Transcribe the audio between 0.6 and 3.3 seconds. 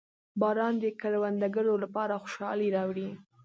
د کروندګرو لپاره خوشحالي راوړي.